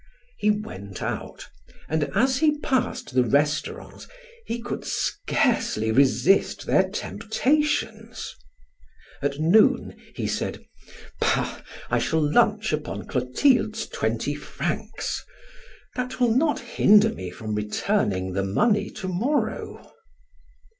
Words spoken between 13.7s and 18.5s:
twenty francs; that will not hinder me from returning the